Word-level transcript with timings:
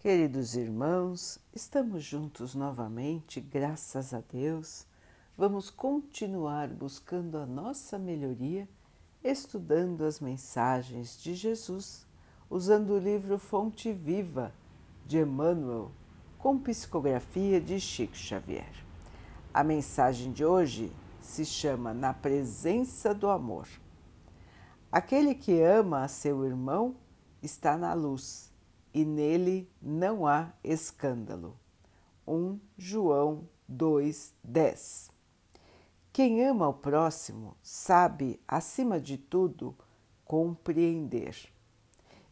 Queridos 0.00 0.54
irmãos, 0.54 1.40
estamos 1.52 2.04
juntos 2.04 2.54
novamente, 2.54 3.40
graças 3.40 4.14
a 4.14 4.20
Deus. 4.32 4.86
Vamos 5.36 5.70
continuar 5.70 6.68
buscando 6.68 7.36
a 7.36 7.44
nossa 7.44 7.98
melhoria, 7.98 8.68
estudando 9.24 10.04
as 10.04 10.20
mensagens 10.20 11.20
de 11.20 11.34
Jesus, 11.34 12.06
usando 12.48 12.90
o 12.90 12.98
livro 12.98 13.40
Fonte 13.40 13.92
Viva 13.92 14.54
de 15.04 15.18
Emmanuel, 15.18 15.90
com 16.38 16.60
psicografia 16.60 17.60
de 17.60 17.80
Chico 17.80 18.14
Xavier. 18.16 18.72
A 19.52 19.64
mensagem 19.64 20.30
de 20.30 20.44
hoje 20.44 20.92
se 21.20 21.44
chama 21.44 21.92
Na 21.92 22.14
Presença 22.14 23.12
do 23.12 23.28
Amor. 23.28 23.66
Aquele 24.92 25.34
que 25.34 25.60
ama 25.60 26.04
a 26.04 26.08
seu 26.08 26.46
irmão 26.46 26.94
está 27.42 27.76
na 27.76 27.94
luz 27.94 28.47
e 28.92 29.04
nele 29.04 29.70
não 29.80 30.26
há 30.26 30.52
escândalo. 30.62 31.58
1 32.26 32.58
João 32.76 33.48
2:10. 33.68 35.10
Quem 36.12 36.44
ama 36.44 36.68
o 36.68 36.74
próximo 36.74 37.56
sabe, 37.62 38.40
acima 38.46 39.00
de 39.00 39.16
tudo, 39.16 39.76
compreender. 40.24 41.36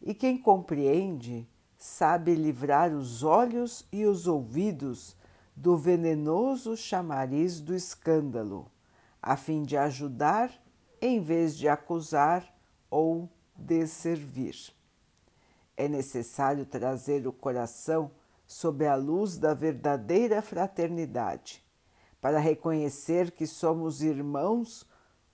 E 0.01 0.13
quem 0.13 0.37
compreende 0.37 1.47
sabe 1.77 2.35
livrar 2.35 2.93
os 2.93 3.23
olhos 3.23 3.87
e 3.91 4.05
os 4.05 4.27
ouvidos 4.27 5.15
do 5.55 5.77
venenoso 5.77 6.75
chamariz 6.75 7.59
do 7.59 7.73
escândalo, 7.73 8.69
a 9.21 9.35
fim 9.35 9.63
de 9.63 9.77
ajudar 9.77 10.51
em 11.01 11.19
vez 11.19 11.57
de 11.57 11.67
acusar 11.67 12.53
ou 12.89 13.29
desservir 13.55 14.76
é 15.77 15.87
necessário 15.87 16.65
trazer 16.65 17.27
o 17.27 17.31
coração 17.31 18.11
sob 18.47 18.85
a 18.87 18.95
luz 18.95 19.37
da 19.37 19.53
verdadeira 19.53 20.41
fraternidade, 20.41 21.63
para 22.19 22.39
reconhecer 22.39 23.31
que 23.31 23.45
somos 23.45 24.01
irmãos 24.01 24.85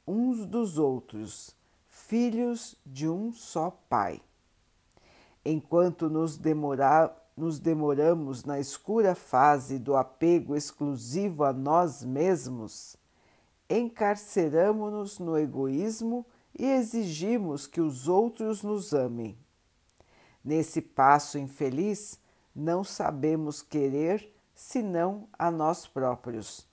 uns 0.05 0.45
dos 0.45 0.77
outros, 0.77 1.55
filhos 1.88 2.75
de 2.86 3.08
um 3.08 3.31
só 3.31 3.71
Pai. 3.88 4.21
Enquanto 5.45 6.09
nos, 6.09 6.39
nos 7.38 7.59
demoramos 7.59 8.44
na 8.44 8.59
escura 8.59 9.16
fase 9.16 9.80
do 9.80 9.95
apego 9.95 10.55
exclusivo 10.55 11.44
a 11.45 11.53
nós 11.53 12.03
mesmos, 12.03 12.97
encarceramos-nos 13.69 15.19
no 15.19 15.38
egoísmo 15.38 16.25
e 16.58 16.66
exigimos 16.66 17.66
que 17.66 17.81
os 17.81 18.08
outros 18.08 18.61
nos 18.61 18.94
amem. 18.94 19.38
Nesse 20.44 20.81
passo 20.81 21.38
infeliz, 21.38 22.19
não 22.53 22.83
sabemos 22.83 23.61
querer 23.61 24.33
senão 24.53 25.27
a 25.38 25.49
nós 25.49 25.88
próprios, 25.88 26.67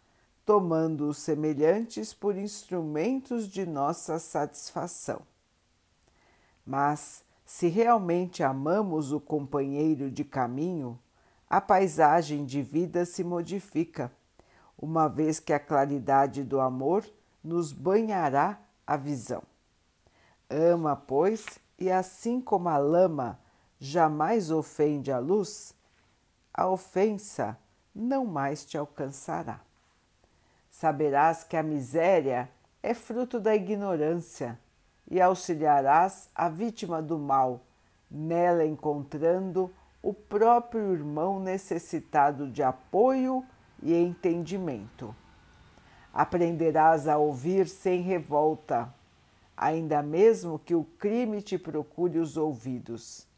tomando 0.44 1.08
os 1.08 1.18
semelhantes 1.18 2.12
por 2.12 2.36
instrumentos 2.36 3.46
de 3.46 3.64
nossa 3.64 4.18
satisfação. 4.18 5.22
Mas, 6.66 7.24
se 7.44 7.68
realmente 7.68 8.42
amamos 8.42 9.12
o 9.12 9.20
companheiro 9.20 10.10
de 10.10 10.24
caminho, 10.24 10.98
a 11.48 11.60
paisagem 11.60 12.44
de 12.44 12.62
vida 12.62 13.04
se 13.04 13.24
modifica, 13.24 14.12
uma 14.76 15.08
vez 15.08 15.40
que 15.40 15.52
a 15.52 15.60
claridade 15.60 16.42
do 16.42 16.60
amor 16.60 17.04
nos 17.42 17.72
banhará 17.72 18.60
a 18.86 18.96
visão. 18.96 19.42
Ama, 20.48 20.96
pois, 20.96 21.44
e 21.78 21.90
assim 21.90 22.40
como 22.40 22.68
a 22.68 22.78
lama 22.78 23.38
jamais 23.80 24.50
ofende 24.50 25.10
a 25.10 25.18
luz, 25.18 25.74
a 26.52 26.68
ofensa 26.68 27.58
não 27.94 28.26
mais 28.26 28.64
te 28.66 28.76
alcançará. 28.76 29.60
Saberás 30.70 31.42
que 31.42 31.56
a 31.56 31.62
miséria 31.62 32.50
é 32.82 32.92
fruto 32.92 33.40
da 33.40 33.56
ignorância 33.56 34.58
e 35.10 35.18
auxiliarás 35.20 36.28
a 36.34 36.48
vítima 36.48 37.00
do 37.00 37.18
mal, 37.18 37.62
nela 38.10 38.66
encontrando 38.66 39.72
o 40.02 40.12
próprio 40.12 40.92
irmão 40.92 41.40
necessitado 41.40 42.48
de 42.48 42.62
apoio 42.62 43.44
e 43.82 43.94
entendimento. 43.94 45.14
Aprenderás 46.12 47.08
a 47.08 47.16
ouvir 47.16 47.66
sem 47.66 48.02
revolta, 48.02 48.92
ainda 49.56 50.02
mesmo 50.02 50.58
que 50.58 50.74
o 50.74 50.84
crime 50.84 51.40
te 51.40 51.58
procure 51.58 52.18
os 52.18 52.36
ouvidos 52.36 53.29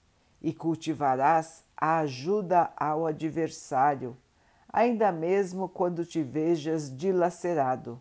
e 0.43 0.53
cultivarás 0.53 1.63
a 1.77 1.99
ajuda 1.99 2.73
ao 2.77 3.07
adversário, 3.07 4.17
ainda 4.69 5.13
mesmo 5.13 5.69
quando 5.69 6.05
te 6.05 6.23
vejas 6.23 6.95
dilacerado, 6.95 8.01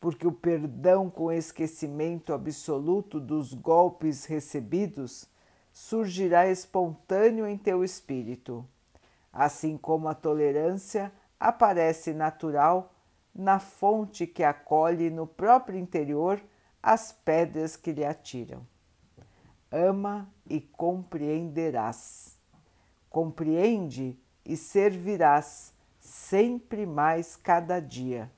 porque 0.00 0.26
o 0.26 0.32
perdão 0.32 1.08
com 1.08 1.30
esquecimento 1.30 2.32
absoluto 2.32 3.20
dos 3.20 3.54
golpes 3.54 4.24
recebidos 4.24 5.28
surgirá 5.72 6.48
espontâneo 6.48 7.46
em 7.46 7.56
teu 7.56 7.84
espírito, 7.84 8.66
assim 9.32 9.76
como 9.76 10.08
a 10.08 10.14
tolerância 10.14 11.12
aparece 11.38 12.12
natural 12.12 12.92
na 13.32 13.60
fonte 13.60 14.26
que 14.26 14.42
acolhe 14.42 15.08
no 15.08 15.26
próprio 15.26 15.78
interior 15.78 16.42
as 16.82 17.12
pedras 17.12 17.76
que 17.76 17.92
lhe 17.92 18.04
atiram 18.04 18.66
ama 19.70 20.32
e 20.48 20.60
compreenderás. 20.60 22.38
Compreende 23.08 24.18
e 24.44 24.56
servirás 24.56 25.72
sempre 25.98 26.86
mais 26.86 27.36
cada 27.36 27.80
dia, 27.80 28.30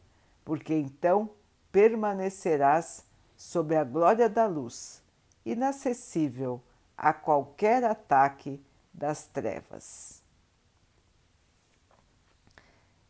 porque 0.44 0.75
então 0.75 1.31
permanecerás 1.71 3.04
sob 3.37 3.75
a 3.76 3.84
glória 3.84 4.28
da 4.28 4.47
luz, 4.47 5.03
inacessível 5.44 6.62
a 6.97 7.12
qualquer 7.12 7.84
ataque 7.84 8.62
das 8.92 9.26
trevas. 9.26 10.22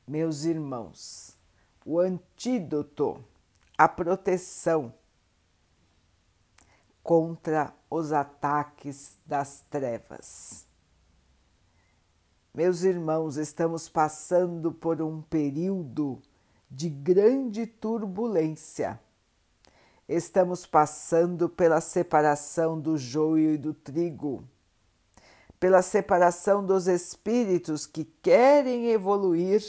Meus 0.06 0.44
irmãos, 0.44 1.37
o 1.84 1.99
antídoto, 1.99 3.22
a 3.77 3.88
proteção 3.88 4.93
contra 7.03 7.75
os 7.91 8.13
ataques 8.13 9.17
das 9.27 9.61
trevas. 9.69 10.67
Meus 12.55 12.83
irmãos, 12.83 13.37
estamos 13.37 13.89
passando 13.89 14.73
por 14.73 15.01
um 15.01 15.23
período 15.23 16.21
de 16.71 16.89
grande 16.89 17.67
turbulência. 17.67 19.01
Estamos 20.09 20.67
passando 20.67 21.49
pela 21.49 21.81
separação 21.81 22.79
do 22.79 22.99
joio 22.99 23.55
e 23.55 23.59
do 23.59 23.73
trigo, 23.73 24.45
pela 25.59 25.81
separação 25.81 26.65
dos 26.65 26.87
espíritos 26.87 27.87
que 27.87 28.05
querem 28.05 28.89
evoluir, 28.91 29.62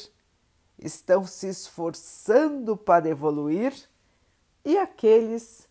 estão 0.77 1.25
se 1.25 1.47
esforçando 1.47 2.75
para 2.75 3.07
evoluir, 3.07 3.73
e 4.65 4.77
aqueles 4.77 5.69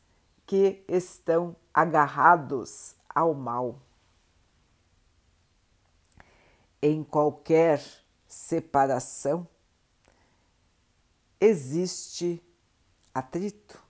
que 0.53 0.85
estão 0.87 1.57
agarrados 1.73 2.95
ao 3.09 3.33
mal. 3.33 3.81
Em 6.83 7.03
qualquer 7.03 7.83
separação 8.29 9.49
existe 11.41 12.43
atrito, 13.15 13.83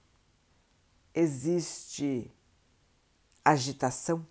existe 1.12 2.30
agitação, 3.44 4.24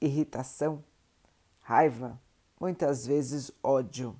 irritação, 0.00 0.84
raiva, 1.60 2.20
muitas 2.60 3.04
vezes 3.04 3.50
ódio. 3.64 4.14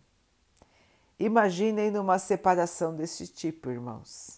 Imaginem 1.21 1.93
numa 1.93 2.19
separação 2.19 2.97
desse 2.97 3.29
tipo, 3.29 3.71
irmãos 3.71 4.38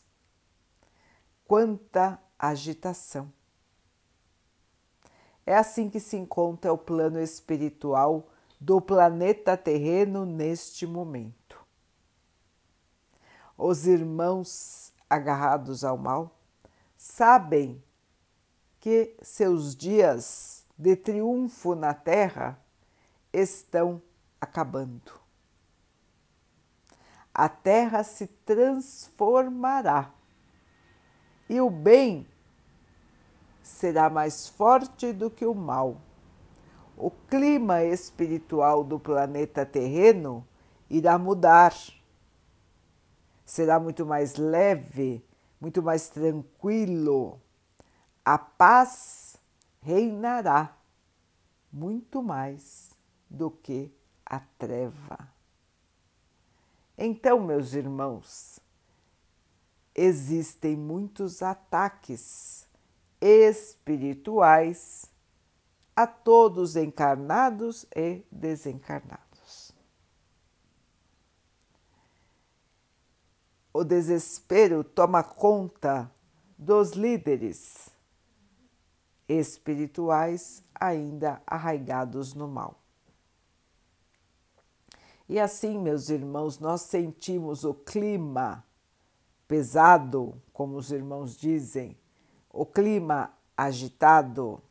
quanta 1.50 2.16
agitação. 2.38 3.32
É 5.44 5.56
assim 5.56 5.90
que 5.90 5.98
se 5.98 6.16
encontra 6.16 6.72
o 6.72 6.78
plano 6.78 7.20
espiritual 7.20 8.28
do 8.60 8.80
planeta 8.80 9.56
terreno 9.56 10.24
neste 10.24 10.86
momento. 10.86 11.60
Os 13.58 13.84
irmãos 13.84 14.92
agarrados 15.08 15.82
ao 15.82 15.98
mal 15.98 16.38
sabem 16.96 17.82
que 18.78 19.16
seus 19.20 19.74
dias 19.74 20.64
de 20.78 20.94
triunfo 20.94 21.74
na 21.74 21.92
Terra 21.94 22.62
estão 23.32 24.00
acabando. 24.40 25.18
A 27.34 27.48
Terra 27.48 28.04
se 28.04 28.28
transformará 28.28 30.14
e 31.50 31.60
o 31.60 31.68
bem 31.68 32.28
será 33.60 34.08
mais 34.08 34.46
forte 34.46 35.12
do 35.12 35.28
que 35.28 35.44
o 35.44 35.52
mal. 35.52 36.00
o 36.96 37.10
clima 37.10 37.82
espiritual 37.82 38.84
do 38.84 39.00
planeta 39.00 39.64
terreno 39.66 40.46
irá 40.88 41.18
mudar. 41.18 41.74
Será 43.44 43.80
muito 43.80 44.04
mais 44.04 44.36
leve, 44.36 45.24
muito 45.60 45.82
mais 45.82 46.08
tranquilo. 46.08 47.40
A 48.24 48.38
paz 48.38 49.36
reinará 49.80 50.76
muito 51.72 52.22
mais 52.22 52.94
do 53.28 53.50
que 53.50 53.90
a 54.26 54.38
treva. 54.58 55.26
Então, 56.98 57.40
meus 57.40 57.72
irmãos, 57.72 58.60
existem 59.94 60.76
muitos 60.76 61.42
ataques 61.42 62.66
espirituais 63.20 65.06
a 65.94 66.06
todos 66.06 66.76
encarnados 66.76 67.84
e 67.94 68.24
desencarnados. 68.30 69.72
O 73.72 73.84
desespero 73.84 74.82
toma 74.82 75.22
conta 75.22 76.10
dos 76.58 76.92
líderes 76.92 77.90
espirituais 79.28 80.64
ainda 80.74 81.40
arraigados 81.46 82.34
no 82.34 82.48
mal. 82.48 82.80
E 85.28 85.38
assim, 85.38 85.78
meus 85.78 86.08
irmãos, 86.08 86.58
nós 86.58 86.82
sentimos 86.82 87.62
o 87.64 87.72
clima 87.72 88.64
pesado, 89.50 90.40
como 90.52 90.76
os 90.76 90.92
irmãos 90.92 91.36
dizem, 91.36 91.98
o 92.52 92.64
clima 92.64 93.36
agitado, 93.56 94.62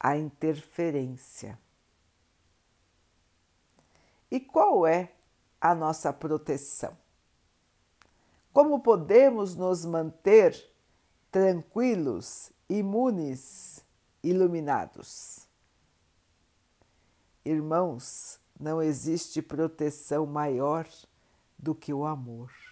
a 0.00 0.16
interferência. 0.16 1.56
E 4.28 4.40
qual 4.40 4.84
é 4.84 5.12
a 5.60 5.76
nossa 5.76 6.12
proteção? 6.12 6.98
Como 8.52 8.80
podemos 8.80 9.54
nos 9.54 9.84
manter 9.84 10.60
tranquilos, 11.30 12.50
imunes, 12.68 13.84
iluminados? 14.24 15.46
Irmãos, 17.44 18.40
não 18.58 18.82
existe 18.82 19.40
proteção 19.40 20.26
maior 20.26 20.84
do 21.56 21.76
que 21.76 21.94
o 21.94 22.04
amor. 22.04 22.63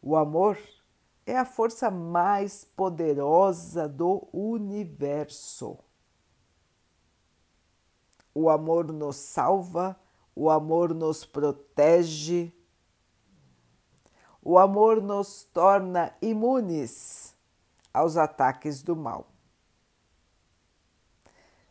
O 0.00 0.16
amor 0.16 0.58
é 1.26 1.36
a 1.36 1.44
força 1.44 1.90
mais 1.90 2.64
poderosa 2.64 3.88
do 3.88 4.26
universo. 4.32 5.78
O 8.34 8.48
amor 8.48 8.92
nos 8.92 9.16
salva, 9.16 9.98
o 10.34 10.48
amor 10.48 10.94
nos 10.94 11.24
protege, 11.24 12.52
o 14.40 14.56
amor 14.56 15.02
nos 15.02 15.44
torna 15.44 16.14
imunes 16.22 17.34
aos 17.92 18.16
ataques 18.16 18.82
do 18.82 18.94
mal. 18.94 19.26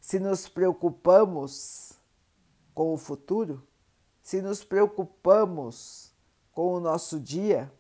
Se 0.02 0.20
nos 0.20 0.48
preocupamos 0.48 1.94
com 2.74 2.94
o 2.94 2.98
futuro, 2.98 3.66
se 4.22 4.42
nos 4.42 4.64
preocupamos 4.64 6.12
com 6.52 6.74
o 6.74 6.80
nosso 6.80 7.20
dia, 7.20 7.72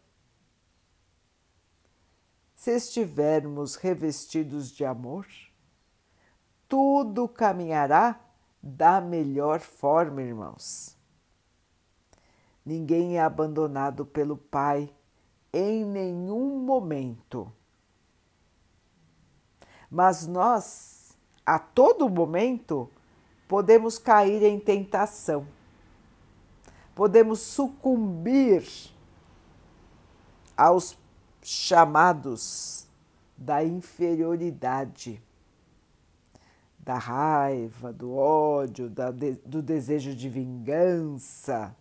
se 2.57 2.71
estivermos 2.71 3.75
revestidos 3.75 4.71
de 4.71 4.83
amor, 4.83 5.27
tudo 6.67 7.27
caminhará 7.27 8.19
da 8.61 8.99
melhor 8.99 9.59
forma, 9.59 10.23
irmãos. 10.23 10.97
Ninguém 12.65 13.17
é 13.17 13.21
abandonado 13.21 14.07
pelo 14.07 14.35
Pai 14.35 14.91
em 15.53 15.85
nenhum 15.85 16.59
momento. 16.59 17.53
Mas 19.89 20.25
nós, 20.25 21.15
a 21.45 21.59
todo 21.59 22.09
momento, 22.09 22.89
podemos 23.47 23.99
cair 23.99 24.41
em 24.41 24.59
tentação, 24.59 25.47
podemos 26.95 27.39
sucumbir 27.39 28.67
aos 30.57 30.97
chamados 31.49 32.85
da 33.37 33.63
inferioridade, 33.63 35.23
da 36.77 36.97
raiva, 36.97 37.93
do 37.93 38.13
ódio, 38.13 38.89
da, 38.89 39.11
do 39.11 39.61
desejo 39.61 40.13
de 40.13 40.27
vingança, 40.27 41.73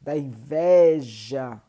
da 0.00 0.16
inveja. 0.16 1.60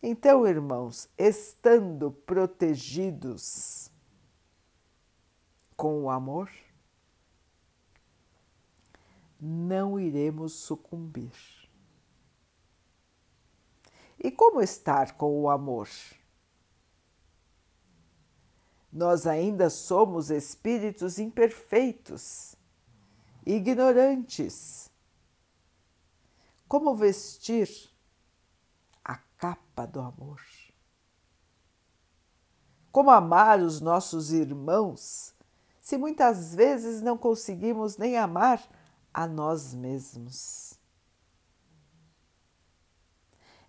Então, 0.00 0.46
irmãos, 0.46 1.08
estando 1.18 2.12
protegidos 2.12 3.90
com 5.76 6.04
o 6.04 6.10
amor, 6.10 6.48
não 9.40 9.98
iremos 9.98 10.52
sucumbir. 10.52 11.65
E 14.18 14.30
como 14.30 14.60
estar 14.60 15.16
com 15.16 15.42
o 15.42 15.50
amor? 15.50 15.88
Nós 18.92 19.26
ainda 19.26 19.68
somos 19.68 20.30
espíritos 20.30 21.18
imperfeitos, 21.18 22.56
ignorantes. 23.44 24.90
Como 26.66 26.94
vestir 26.94 27.68
a 29.04 29.16
capa 29.16 29.86
do 29.86 30.00
amor? 30.00 30.40
Como 32.90 33.10
amar 33.10 33.60
os 33.60 33.80
nossos 33.80 34.32
irmãos 34.32 35.34
se 35.82 35.98
muitas 35.98 36.54
vezes 36.54 37.02
não 37.02 37.18
conseguimos 37.18 37.98
nem 37.98 38.16
amar 38.16 38.66
a 39.12 39.26
nós 39.26 39.74
mesmos? 39.74 40.74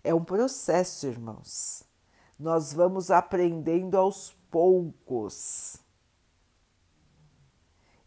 É 0.08 0.14
um 0.14 0.24
processo, 0.24 1.06
irmãos. 1.06 1.84
Nós 2.38 2.72
vamos 2.72 3.10
aprendendo 3.10 3.94
aos 3.94 4.32
poucos. 4.50 5.76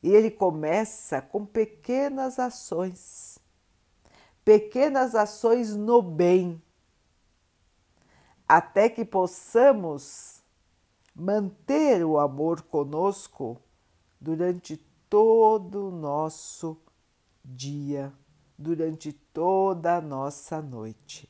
E 0.02 0.10
ele 0.10 0.32
começa 0.32 1.22
com 1.22 1.46
pequenas 1.46 2.40
ações, 2.40 3.38
pequenas 4.44 5.14
ações 5.14 5.76
no 5.76 6.02
bem, 6.02 6.60
até 8.48 8.90
que 8.90 9.06
possamos 9.06 10.42
manter 11.14 12.04
o 12.04 12.18
amor 12.18 12.64
conosco 12.64 13.62
durante 14.20 14.76
todo 15.08 15.90
o 15.90 15.92
nosso 15.92 16.82
dia, 17.46 18.12
durante 18.58 19.14
toda 19.14 19.98
a 19.98 20.02
nossa 20.02 20.60
noite. 20.64 21.30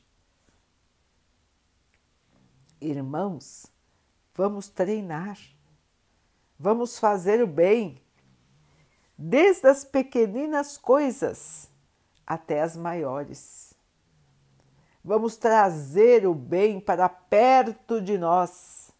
Irmãos, 2.82 3.66
vamos 4.34 4.68
treinar, 4.68 5.38
vamos 6.58 6.98
fazer 6.98 7.40
o 7.40 7.46
bem, 7.46 8.02
desde 9.16 9.68
as 9.68 9.84
pequeninas 9.84 10.76
coisas 10.76 11.70
até 12.26 12.60
as 12.60 12.76
maiores. 12.76 13.72
Vamos 15.04 15.36
trazer 15.36 16.26
o 16.26 16.34
bem 16.34 16.80
para 16.80 17.08
perto 17.08 18.00
de 18.00 18.18
nós. 18.18 18.90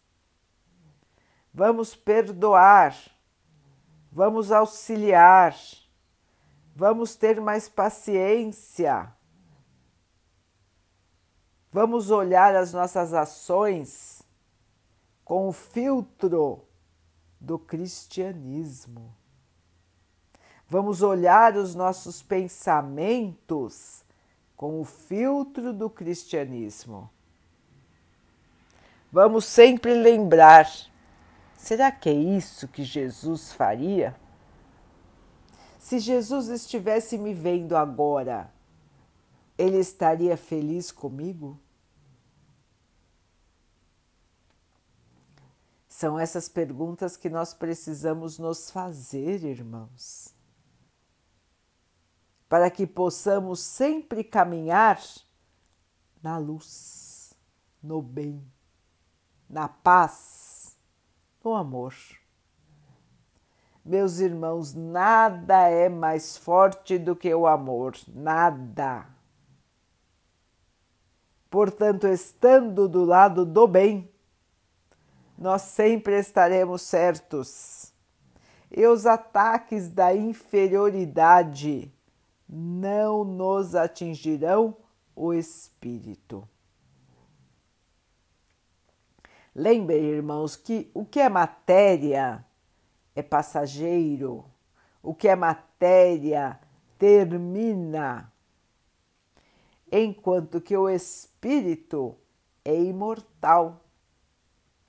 Vamos 1.53 1.93
perdoar, 1.93 2.95
vamos 4.09 4.49
auxiliar, 4.49 5.57
vamos 6.73 7.17
ter 7.17 7.41
mais 7.41 7.67
paciência 7.67 9.13
Vamos 11.73 12.11
olhar 12.11 12.55
as 12.55 12.71
nossas 12.71 13.15
ações 13.15 14.21
com 15.25 15.47
o 15.47 15.51
filtro 15.51 16.63
do 17.41 17.57
cristianismo. 17.57 19.11
Vamos 20.69 21.01
olhar 21.01 21.57
os 21.57 21.73
nossos 21.73 22.21
pensamentos 22.21 24.05
com 24.55 24.79
o 24.79 24.85
filtro 24.85 25.73
do 25.73 25.89
cristianismo. 25.89 27.09
Vamos 29.11 29.43
sempre 29.45 29.95
lembrar: 29.95 30.69
será 31.57 31.91
que 31.91 32.07
é 32.07 32.13
isso 32.13 32.67
que 32.67 32.83
Jesus 32.83 33.51
faria? 33.51 34.15
Se 35.79 35.97
Jesus 35.97 36.49
estivesse 36.49 37.17
me 37.17 37.33
vendo 37.33 37.75
agora, 37.75 38.53
ele 39.57 39.77
estaria 39.77 40.37
feliz 40.37 40.91
comigo? 40.91 41.59
São 46.03 46.19
essas 46.19 46.49
perguntas 46.49 47.15
que 47.15 47.29
nós 47.29 47.53
precisamos 47.53 48.37
nos 48.37 48.69
fazer, 48.69 49.41
irmãos, 49.45 50.35
para 52.49 52.69
que 52.69 52.85
possamos 52.85 53.61
sempre 53.61 54.21
caminhar 54.21 55.01
na 56.21 56.37
luz, 56.37 57.33
no 57.81 58.01
bem, 58.01 58.45
na 59.49 59.69
paz, 59.69 60.77
no 61.41 61.55
amor. 61.55 61.95
Meus 63.85 64.19
irmãos, 64.19 64.73
nada 64.73 65.69
é 65.69 65.87
mais 65.87 66.35
forte 66.35 66.97
do 66.99 67.15
que 67.15 67.33
o 67.33 67.47
amor, 67.47 67.95
nada. 68.09 69.07
Portanto, 71.49 72.07
estando 72.07 72.89
do 72.89 73.05
lado 73.05 73.45
do 73.45 73.65
bem, 73.65 74.12
nós 75.37 75.63
sempre 75.63 76.19
estaremos 76.19 76.81
certos. 76.81 77.93
E 78.71 78.85
os 78.87 79.05
ataques 79.05 79.87
da 79.87 80.15
inferioridade 80.15 81.93
não 82.47 83.23
nos 83.23 83.75
atingirão 83.75 84.75
o 85.15 85.33
espírito. 85.33 86.47
Lembrem, 89.55 90.03
irmãos, 90.03 90.55
que 90.55 90.89
o 90.93 91.05
que 91.05 91.19
é 91.19 91.29
matéria 91.29 92.43
é 93.15 93.21
passageiro, 93.21 94.45
o 95.01 95.13
que 95.13 95.27
é 95.27 95.35
matéria 95.35 96.59
termina, 96.97 98.31
enquanto 99.91 100.59
que 100.59 100.75
o 100.75 100.89
espírito 100.89 102.15
é 102.65 102.75
imortal. 102.75 103.82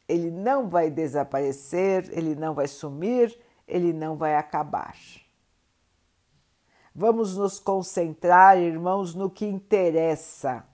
Ele 0.08 0.30
não 0.30 0.68
vai 0.68 0.90
desaparecer, 0.90 2.08
ele 2.12 2.34
não 2.34 2.54
vai 2.54 2.68
sumir, 2.68 3.38
ele 3.66 3.92
não 3.92 4.16
vai 4.16 4.36
acabar. 4.36 4.96
Vamos 6.94 7.36
nos 7.36 7.58
concentrar, 7.58 8.58
irmãos, 8.58 9.14
no 9.14 9.30
que 9.30 9.46
interessa: 9.46 10.64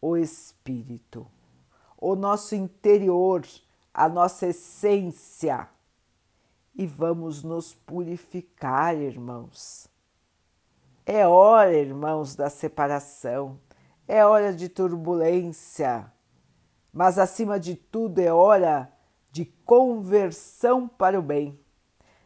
o 0.00 0.16
espírito, 0.16 1.26
o 1.96 2.14
nosso 2.14 2.54
interior, 2.54 3.44
a 3.92 4.08
nossa 4.08 4.48
essência 4.48 5.68
e 6.76 6.86
vamos 6.86 7.42
nos 7.42 7.72
purificar, 7.72 8.94
irmãos. 8.94 9.88
É 11.06 11.26
hora, 11.26 11.72
irmãos, 11.72 12.36
da 12.36 12.50
separação, 12.50 13.58
é 14.06 14.24
hora 14.24 14.52
de 14.52 14.68
turbulência, 14.68 16.12
mas 16.96 17.18
acima 17.18 17.60
de 17.60 17.76
tudo 17.76 18.20
é 18.20 18.32
hora 18.32 18.90
de 19.30 19.44
conversão 19.44 20.88
para 20.88 21.20
o 21.20 21.22
bem, 21.22 21.60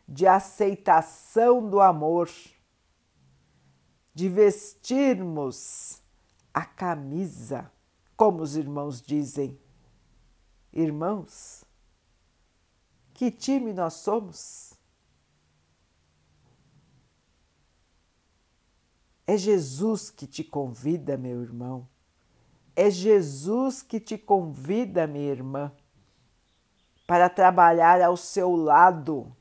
de 0.06 0.28
aceitação 0.28 1.68
do 1.68 1.80
amor, 1.80 2.30
de 4.14 4.28
vestirmos 4.28 6.00
a 6.54 6.64
camisa, 6.64 7.68
como 8.16 8.42
os 8.42 8.54
irmãos 8.54 9.02
dizem. 9.02 9.58
Irmãos, 10.72 11.64
que 13.12 13.28
time 13.28 13.72
nós 13.72 13.94
somos? 13.94 14.72
É 19.26 19.36
Jesus 19.36 20.10
que 20.10 20.28
te 20.28 20.44
convida, 20.44 21.16
meu 21.16 21.42
irmão. 21.42 21.88
É 22.80 22.90
Jesus 22.90 23.82
que 23.82 24.00
te 24.00 24.16
convida, 24.16 25.06
minha 25.06 25.30
irmã, 25.30 25.70
para 27.06 27.28
trabalhar 27.28 28.00
ao 28.00 28.16
seu 28.16 28.56
lado, 28.56 29.36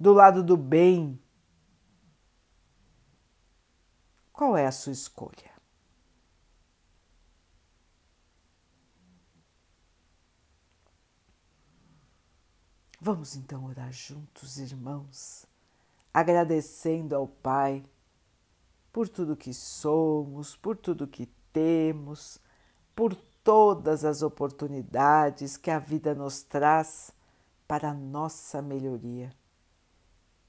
do 0.00 0.14
lado 0.14 0.42
do 0.42 0.56
bem. 0.56 1.22
Qual 4.32 4.56
é 4.56 4.64
a 4.64 4.72
sua 4.72 4.92
escolha? 4.92 5.54
Vamos 12.98 13.36
então 13.36 13.66
orar 13.66 13.92
juntos, 13.92 14.56
irmãos, 14.56 15.44
agradecendo 16.14 17.14
ao 17.14 17.28
Pai 17.28 17.84
por 18.96 19.10
tudo 19.10 19.36
que 19.36 19.52
somos, 19.52 20.56
por 20.56 20.74
tudo 20.74 21.06
que 21.06 21.26
temos, 21.52 22.40
por 22.94 23.14
todas 23.44 24.06
as 24.06 24.22
oportunidades 24.22 25.58
que 25.58 25.70
a 25.70 25.78
vida 25.78 26.14
nos 26.14 26.42
traz 26.42 27.12
para 27.68 27.90
a 27.90 27.94
nossa 27.94 28.62
melhoria. 28.62 29.30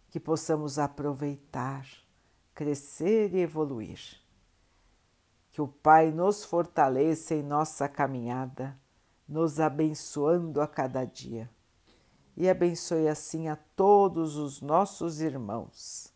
Que 0.10 0.18
possamos 0.18 0.80
aproveitar, 0.80 1.86
crescer 2.56 3.36
e 3.36 3.42
evoluir. 3.42 4.00
Que 5.51 5.62
o 5.62 5.68
Pai 5.68 6.10
nos 6.10 6.46
fortaleça 6.46 7.36
em 7.36 7.44
nossa 7.44 7.89
caminhada, 7.89 8.80
nos 9.27 9.60
abençoando 9.60 10.62
a 10.62 10.68
cada 10.70 11.04
dia 11.04 11.50
e 12.38 12.48
abençoe 12.48 13.10
assim 13.10 13.50
a 13.50 13.58
todos 13.58 14.38
os 14.38 14.62
nossos 14.62 15.20
irmãos. 15.20 16.16